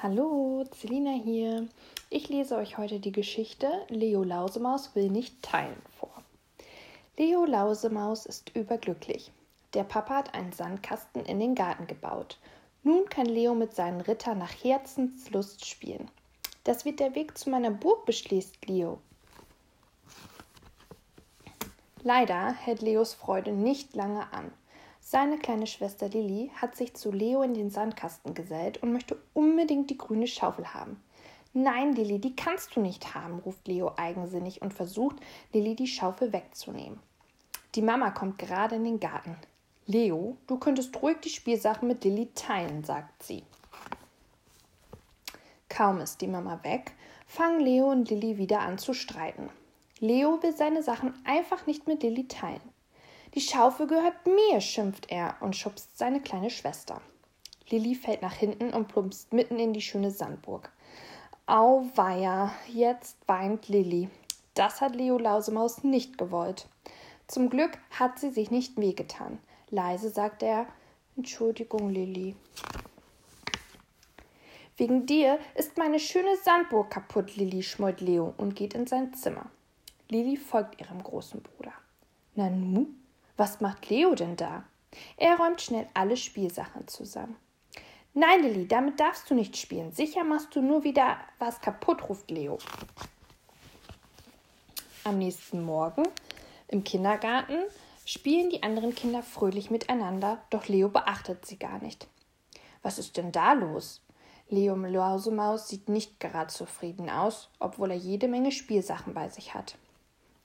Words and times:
Hallo, 0.00 0.64
Celina 0.70 1.10
hier. 1.10 1.66
Ich 2.08 2.28
lese 2.28 2.54
euch 2.54 2.78
heute 2.78 3.00
die 3.00 3.10
Geschichte 3.10 3.68
Leo 3.88 4.22
Lausemaus 4.22 4.94
will 4.94 5.10
nicht 5.10 5.42
teilen 5.42 5.82
vor. 5.98 6.12
Leo 7.16 7.44
Lausemaus 7.44 8.24
ist 8.24 8.54
überglücklich. 8.54 9.32
Der 9.74 9.82
Papa 9.82 10.14
hat 10.14 10.34
einen 10.34 10.52
Sandkasten 10.52 11.24
in 11.24 11.40
den 11.40 11.56
Garten 11.56 11.88
gebaut. 11.88 12.38
Nun 12.84 13.06
kann 13.08 13.26
Leo 13.26 13.56
mit 13.56 13.74
seinen 13.74 14.00
Rittern 14.00 14.38
nach 14.38 14.52
Herzenslust 14.62 15.66
spielen. 15.66 16.08
Das 16.62 16.84
wird 16.84 17.00
der 17.00 17.16
Weg 17.16 17.36
zu 17.36 17.50
meiner 17.50 17.72
Burg, 17.72 18.06
beschließt 18.06 18.68
Leo. 18.68 19.00
Leider 22.04 22.52
hält 22.52 22.82
Leos 22.82 23.14
Freude 23.14 23.50
nicht 23.50 23.96
lange 23.96 24.32
an. 24.32 24.47
Seine 25.10 25.38
kleine 25.38 25.66
Schwester 25.66 26.06
Lilly 26.10 26.50
hat 26.56 26.76
sich 26.76 26.92
zu 26.92 27.10
Leo 27.10 27.40
in 27.40 27.54
den 27.54 27.70
Sandkasten 27.70 28.34
gesellt 28.34 28.82
und 28.82 28.92
möchte 28.92 29.16
unbedingt 29.32 29.88
die 29.88 29.96
grüne 29.96 30.26
Schaufel 30.26 30.74
haben. 30.74 31.02
Nein, 31.54 31.94
Lilly, 31.94 32.18
die 32.18 32.36
kannst 32.36 32.76
du 32.76 32.80
nicht 32.80 33.14
haben, 33.14 33.38
ruft 33.38 33.66
Leo 33.66 33.92
eigensinnig 33.96 34.60
und 34.60 34.74
versucht, 34.74 35.16
Lilly 35.54 35.74
die 35.76 35.86
Schaufel 35.86 36.34
wegzunehmen. 36.34 36.98
Die 37.74 37.80
Mama 37.80 38.10
kommt 38.10 38.36
gerade 38.36 38.74
in 38.74 38.84
den 38.84 39.00
Garten. 39.00 39.34
Leo, 39.86 40.36
du 40.46 40.58
könntest 40.58 41.00
ruhig 41.00 41.16
die 41.24 41.30
Spielsachen 41.30 41.88
mit 41.88 42.04
Lilly 42.04 42.28
teilen, 42.34 42.84
sagt 42.84 43.22
sie. 43.22 43.44
Kaum 45.70 46.00
ist 46.02 46.20
die 46.20 46.28
Mama 46.28 46.60
weg, 46.64 46.92
fangen 47.26 47.60
Leo 47.60 47.90
und 47.90 48.10
Lilly 48.10 48.36
wieder 48.36 48.60
an 48.60 48.76
zu 48.76 48.92
streiten. 48.92 49.48
Leo 50.00 50.42
will 50.42 50.54
seine 50.54 50.82
Sachen 50.82 51.14
einfach 51.24 51.66
nicht 51.66 51.86
mit 51.86 52.02
Lilly 52.02 52.28
teilen. 52.28 52.60
Die 53.34 53.40
Schaufel 53.40 53.86
gehört 53.86 54.26
mir, 54.26 54.60
schimpft 54.60 55.10
er 55.10 55.36
und 55.40 55.54
schubst 55.54 55.98
seine 55.98 56.20
kleine 56.20 56.50
Schwester. 56.50 57.00
Lilly 57.68 57.94
fällt 57.94 58.22
nach 58.22 58.32
hinten 58.32 58.72
und 58.72 58.88
plumpst 58.88 59.32
mitten 59.32 59.58
in 59.58 59.72
die 59.72 59.82
schöne 59.82 60.10
Sandburg. 60.10 60.72
Auweia, 61.46 62.52
jetzt 62.68 63.16
weint 63.26 63.68
Lilly. 63.68 64.08
Das 64.54 64.80
hat 64.80 64.96
Leo 64.96 65.18
Lausemaus 65.18 65.84
nicht 65.84 66.18
gewollt. 66.18 66.66
Zum 67.26 67.50
Glück 67.50 67.78
hat 67.90 68.18
sie 68.18 68.30
sich 68.30 68.50
nicht 68.50 68.78
wehgetan. 68.78 69.38
Leise 69.70 70.08
sagt 70.08 70.42
er: 70.42 70.66
Entschuldigung, 71.16 71.90
Lilly. 71.90 72.34
Wegen 74.78 75.06
dir 75.06 75.38
ist 75.54 75.76
meine 75.76 75.98
schöne 75.98 76.36
Sandburg 76.36 76.90
kaputt, 76.90 77.36
Lilly, 77.36 77.62
schmollt 77.62 78.00
Leo 78.00 78.32
und 78.36 78.54
geht 78.56 78.74
in 78.74 78.86
sein 78.86 79.12
Zimmer. 79.12 79.50
Lilly 80.08 80.36
folgt 80.36 80.80
ihrem 80.80 81.02
großen 81.02 81.42
Bruder. 81.42 81.72
Nanu, 82.34 82.86
was 83.38 83.60
macht 83.60 83.88
Leo 83.88 84.14
denn 84.14 84.36
da? 84.36 84.64
Er 85.16 85.36
räumt 85.36 85.62
schnell 85.62 85.86
alle 85.94 86.16
Spielsachen 86.16 86.86
zusammen. 86.88 87.36
Nein, 88.12 88.42
Lilly, 88.42 88.66
damit 88.66 88.98
darfst 88.98 89.30
du 89.30 89.34
nicht 89.34 89.56
spielen. 89.56 89.92
Sicher 89.92 90.24
machst 90.24 90.54
du 90.56 90.60
nur 90.60 90.82
wieder 90.82 91.18
was 91.38 91.60
kaputt, 91.60 92.08
ruft 92.08 92.30
Leo. 92.30 92.58
Am 95.04 95.18
nächsten 95.18 95.62
Morgen 95.62 96.02
im 96.66 96.82
Kindergarten 96.84 97.62
spielen 98.04 98.50
die 98.50 98.62
anderen 98.62 98.94
Kinder 98.94 99.22
fröhlich 99.22 99.70
miteinander, 99.70 100.42
doch 100.50 100.66
Leo 100.66 100.88
beachtet 100.88 101.46
sie 101.46 101.58
gar 101.58 101.78
nicht. 101.78 102.08
Was 102.82 102.98
ist 102.98 103.16
denn 103.16 103.32
da 103.32 103.52
los? 103.52 104.02
Leo 104.48 104.74
Lausemaus 104.74 105.68
sieht 105.68 105.88
nicht 105.88 106.18
gerade 106.18 106.52
zufrieden 106.52 107.10
aus, 107.10 107.50
obwohl 107.58 107.90
er 107.90 107.96
jede 107.96 108.28
Menge 108.28 108.50
Spielsachen 108.50 109.14
bei 109.14 109.28
sich 109.28 109.54
hat. 109.54 109.76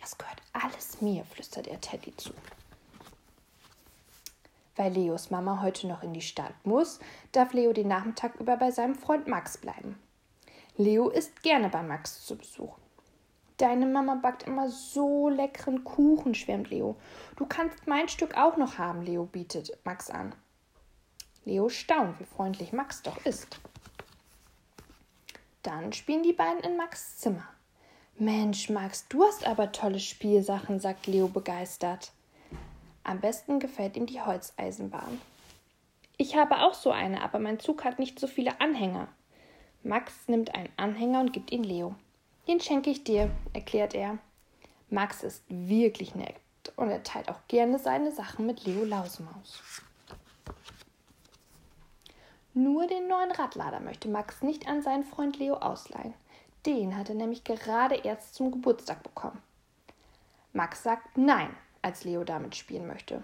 Das 0.00 0.18
gehört 0.18 0.40
alles 0.52 1.00
mir, 1.00 1.24
flüstert 1.24 1.66
er 1.66 1.80
Teddy 1.80 2.16
zu. 2.16 2.32
Weil 4.76 4.92
Leos 4.92 5.30
Mama 5.30 5.60
heute 5.62 5.86
noch 5.86 6.02
in 6.02 6.12
die 6.12 6.20
Stadt 6.20 6.54
muss, 6.64 7.00
darf 7.32 7.52
Leo 7.52 7.72
den 7.72 7.88
Nachmittag 7.88 8.36
über 8.40 8.56
bei 8.56 8.70
seinem 8.70 8.94
Freund 8.94 9.26
Max 9.26 9.58
bleiben. 9.58 9.98
Leo 10.76 11.08
ist 11.08 11.42
gerne 11.42 11.68
bei 11.68 11.82
Max 11.82 12.24
zu 12.24 12.36
Besuch. 12.36 12.76
Deine 13.58 13.84
Mama 13.84 14.14
backt 14.14 14.44
immer 14.44 14.70
so 14.70 15.28
leckeren 15.28 15.84
Kuchen, 15.84 16.34
schwärmt 16.34 16.70
Leo. 16.70 16.96
Du 17.36 17.44
kannst 17.44 17.86
mein 17.86 18.08
Stück 18.08 18.36
auch 18.36 18.56
noch 18.56 18.78
haben, 18.78 19.02
Leo 19.02 19.24
bietet 19.24 19.78
Max 19.84 20.08
an. 20.08 20.34
Leo 21.44 21.68
staunt, 21.68 22.18
wie 22.20 22.24
freundlich 22.24 22.72
Max 22.72 23.02
doch 23.02 23.18
ist. 23.26 23.60
Dann 25.62 25.92
spielen 25.92 26.22
die 26.22 26.32
beiden 26.32 26.60
in 26.60 26.78
Max 26.78 27.18
Zimmer. 27.18 27.46
Mensch, 28.16 28.70
Max, 28.70 29.08
du 29.08 29.24
hast 29.24 29.46
aber 29.46 29.72
tolle 29.72 30.00
Spielsachen, 30.00 30.80
sagt 30.80 31.06
Leo 31.06 31.28
begeistert. 31.28 32.12
Am 33.10 33.20
besten 33.20 33.58
gefällt 33.58 33.96
ihm 33.96 34.06
die 34.06 34.20
Holzeisenbahn. 34.20 35.20
Ich 36.16 36.36
habe 36.36 36.58
auch 36.60 36.74
so 36.74 36.92
eine, 36.92 37.22
aber 37.22 37.40
mein 37.40 37.58
Zug 37.58 37.82
hat 37.82 37.98
nicht 37.98 38.20
so 38.20 38.28
viele 38.28 38.60
Anhänger. 38.60 39.08
Max 39.82 40.28
nimmt 40.28 40.54
einen 40.54 40.68
Anhänger 40.76 41.18
und 41.18 41.32
gibt 41.32 41.50
ihn 41.50 41.64
Leo. 41.64 41.96
Den 42.46 42.60
schenke 42.60 42.88
ich 42.88 43.02
dir, 43.02 43.28
erklärt 43.52 43.96
er. 43.96 44.18
Max 44.90 45.24
ist 45.24 45.42
wirklich 45.48 46.14
nett 46.14 46.36
und 46.76 46.88
er 46.88 47.02
teilt 47.02 47.28
auch 47.28 47.40
gerne 47.48 47.80
seine 47.80 48.12
Sachen 48.12 48.46
mit 48.46 48.64
Leo 48.64 48.84
Lausemaus. 48.84 49.60
Nur 52.54 52.86
den 52.86 53.08
neuen 53.08 53.32
Radlader 53.32 53.80
möchte 53.80 54.08
Max 54.08 54.40
nicht 54.40 54.68
an 54.68 54.82
seinen 54.82 55.02
Freund 55.02 55.36
Leo 55.36 55.54
ausleihen. 55.54 56.14
Den 56.64 56.96
hat 56.96 57.08
er 57.08 57.16
nämlich 57.16 57.42
gerade 57.42 57.96
erst 57.96 58.36
zum 58.36 58.52
Geburtstag 58.52 59.02
bekommen. 59.02 59.42
Max 60.52 60.84
sagt 60.84 61.18
nein 61.18 61.50
als 61.82 62.04
Leo 62.04 62.24
damit 62.24 62.56
spielen 62.56 62.86
möchte. 62.86 63.22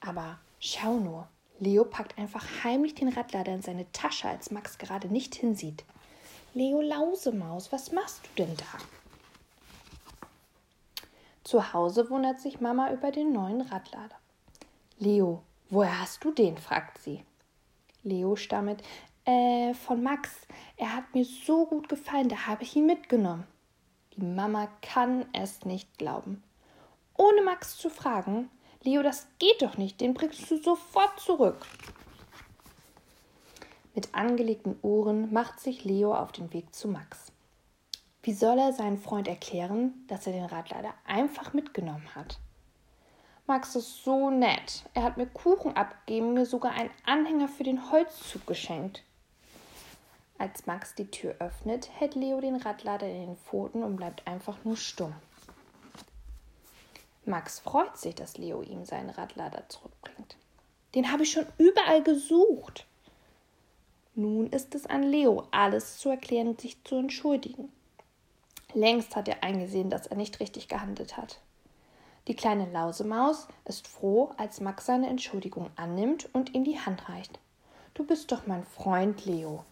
Aber 0.00 0.38
schau 0.58 0.98
nur, 0.98 1.28
Leo 1.58 1.84
packt 1.84 2.16
einfach 2.18 2.64
heimlich 2.64 2.94
den 2.94 3.08
Radlader 3.08 3.52
in 3.52 3.62
seine 3.62 3.90
Tasche, 3.92 4.28
als 4.28 4.50
Max 4.50 4.78
gerade 4.78 5.08
nicht 5.08 5.34
hinsieht. 5.34 5.84
Leo 6.54 6.80
Lausemaus, 6.80 7.70
was 7.70 7.92
machst 7.92 8.22
du 8.24 8.44
denn 8.44 8.56
da? 8.56 8.78
Zu 11.44 11.72
Hause 11.72 12.08
wundert 12.10 12.40
sich 12.40 12.60
Mama 12.60 12.92
über 12.92 13.10
den 13.10 13.32
neuen 13.32 13.60
Radlader. 13.60 14.16
Leo, 14.98 15.42
woher 15.68 16.00
hast 16.00 16.24
du 16.24 16.32
den? 16.32 16.56
fragt 16.56 16.98
sie. 16.98 17.24
Leo 18.02 18.36
stammelt, 18.36 18.82
äh, 19.26 19.74
von 19.74 20.02
Max. 20.02 20.30
Er 20.76 20.96
hat 20.96 21.14
mir 21.14 21.24
so 21.24 21.66
gut 21.66 21.88
gefallen, 21.88 22.28
da 22.28 22.46
habe 22.46 22.62
ich 22.62 22.74
ihn 22.74 22.86
mitgenommen. 22.86 23.46
Die 24.16 24.22
Mama 24.22 24.68
kann 24.80 25.26
es 25.32 25.64
nicht 25.64 25.98
glauben 25.98 26.42
ohne 27.20 27.42
Max 27.42 27.76
zu 27.76 27.90
fragen, 27.90 28.48
Leo, 28.82 29.02
das 29.02 29.26
geht 29.38 29.60
doch 29.60 29.76
nicht, 29.76 30.00
den 30.00 30.14
bringst 30.14 30.50
du 30.50 30.56
sofort 30.56 31.20
zurück. 31.20 31.66
Mit 33.94 34.14
angelegten 34.14 34.78
Ohren 34.80 35.30
macht 35.30 35.60
sich 35.60 35.84
Leo 35.84 36.14
auf 36.14 36.32
den 36.32 36.50
Weg 36.54 36.74
zu 36.74 36.88
Max. 36.88 37.30
Wie 38.22 38.32
soll 38.32 38.58
er 38.58 38.72
seinen 38.72 38.96
Freund 38.96 39.28
erklären, 39.28 40.04
dass 40.08 40.26
er 40.26 40.32
den 40.32 40.46
Radlader 40.46 40.94
einfach 41.04 41.52
mitgenommen 41.52 42.14
hat? 42.14 42.38
Max 43.46 43.76
ist 43.76 44.02
so 44.02 44.30
nett. 44.30 44.84
Er 44.94 45.02
hat 45.02 45.18
mir 45.18 45.26
Kuchen 45.26 45.76
abgegeben, 45.76 46.32
mir 46.32 46.46
sogar 46.46 46.72
einen 46.72 46.90
Anhänger 47.04 47.48
für 47.48 47.64
den 47.64 47.90
Holzzug 47.90 48.46
geschenkt. 48.46 49.02
Als 50.38 50.64
Max 50.64 50.94
die 50.94 51.10
Tür 51.10 51.34
öffnet, 51.38 51.90
hält 51.98 52.14
Leo 52.14 52.40
den 52.40 52.56
Radlader 52.56 53.08
in 53.08 53.26
den 53.26 53.36
Pfoten 53.36 53.82
und 53.82 53.96
bleibt 53.96 54.26
einfach 54.26 54.64
nur 54.64 54.78
stumm. 54.78 55.12
Max 57.24 57.60
freut 57.60 57.96
sich, 57.96 58.14
dass 58.14 58.38
Leo 58.38 58.62
ihm 58.62 58.84
seinen 58.84 59.10
Radlader 59.10 59.68
zurückbringt. 59.68 60.36
Den 60.94 61.12
habe 61.12 61.22
ich 61.22 61.32
schon 61.32 61.46
überall 61.58 62.02
gesucht. 62.02 62.86
Nun 64.14 64.48
ist 64.48 64.74
es 64.74 64.86
an 64.86 65.02
Leo, 65.02 65.46
alles 65.50 65.98
zu 65.98 66.10
erklären 66.10 66.48
und 66.48 66.60
sich 66.60 66.82
zu 66.84 66.96
entschuldigen. 66.96 67.70
Längst 68.74 69.16
hat 69.16 69.28
er 69.28 69.42
eingesehen, 69.42 69.90
dass 69.90 70.06
er 70.06 70.16
nicht 70.16 70.40
richtig 70.40 70.68
gehandelt 70.68 71.16
hat. 71.16 71.40
Die 72.28 72.36
kleine 72.36 72.70
Lausemaus 72.70 73.48
ist 73.64 73.88
froh, 73.88 74.32
als 74.36 74.60
Max 74.60 74.86
seine 74.86 75.08
Entschuldigung 75.08 75.70
annimmt 75.76 76.28
und 76.34 76.54
ihm 76.54 76.64
die 76.64 76.78
Hand 76.78 77.08
reicht. 77.08 77.38
Du 77.94 78.04
bist 78.04 78.30
doch 78.30 78.46
mein 78.46 78.64
Freund, 78.64 79.24
Leo. 79.24 79.64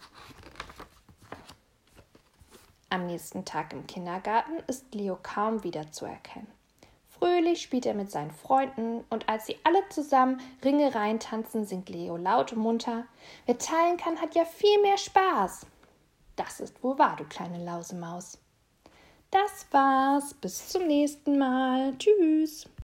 Am 2.90 3.06
nächsten 3.06 3.44
Tag 3.44 3.72
im 3.72 3.86
Kindergarten 3.86 4.58
ist 4.66 4.94
Leo 4.94 5.18
kaum 5.22 5.62
wiederzuerkennen. 5.62 6.57
Fröhlich 7.18 7.62
spielt 7.62 7.86
er 7.86 7.94
mit 7.94 8.10
seinen 8.10 8.30
Freunden 8.30 9.04
und 9.10 9.28
als 9.28 9.46
sie 9.46 9.56
alle 9.64 9.80
zusammen 9.90 10.40
Ringe 10.64 10.92
tanzen, 11.18 11.64
singt 11.64 11.88
Leo 11.88 12.16
laut 12.16 12.52
und 12.52 12.60
munter: 12.60 13.04
Wer 13.46 13.58
teilen 13.58 13.96
kann, 13.96 14.20
hat 14.20 14.34
ja 14.34 14.44
viel 14.44 14.80
mehr 14.82 14.98
Spaß. 14.98 15.66
Das 16.36 16.60
ist 16.60 16.82
wohl 16.84 16.98
wahr, 16.98 17.16
du 17.16 17.24
kleine 17.24 17.64
Lausemaus. 17.64 18.38
Das 19.30 19.66
war's. 19.72 20.34
Bis 20.34 20.68
zum 20.68 20.86
nächsten 20.86 21.38
Mal. 21.38 21.94
Tschüss. 21.98 22.68